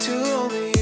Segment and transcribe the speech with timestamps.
[0.00, 0.80] to only you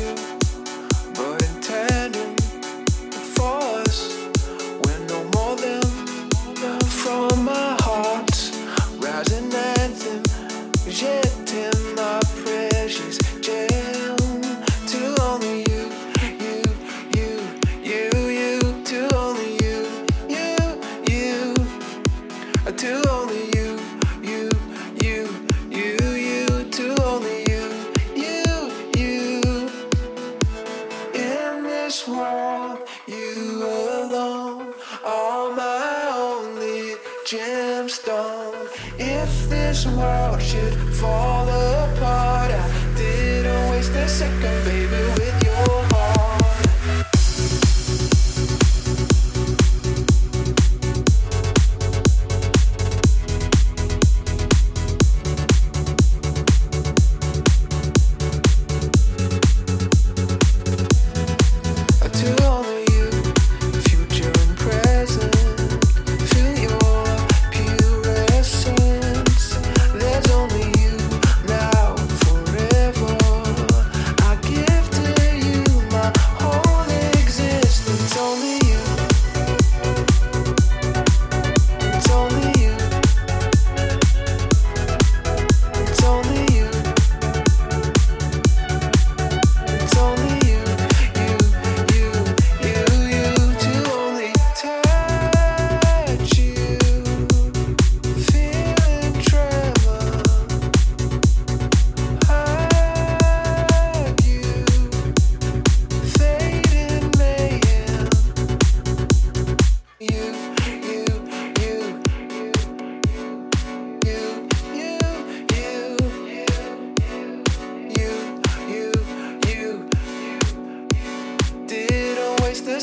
[38.98, 45.07] If this world should fall apart, I didn't waste a second, baby.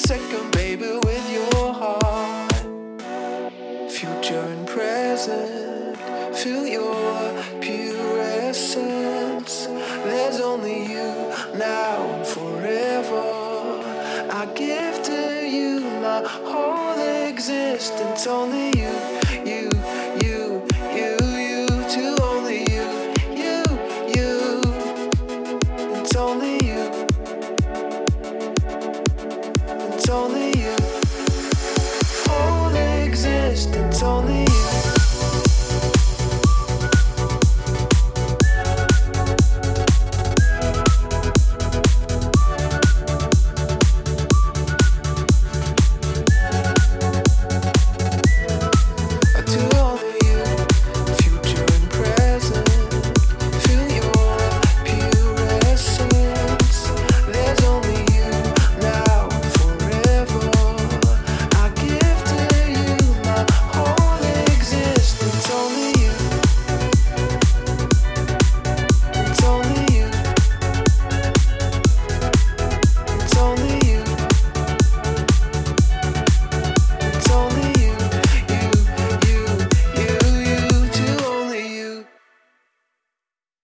[0.06, 2.54] second, baby, with your heart.
[3.92, 5.98] Future and present,
[6.38, 9.66] feel your pure essence.
[10.06, 11.12] There's only you
[11.58, 13.24] now and forever.
[14.32, 19.25] I give to you my whole existence, only you.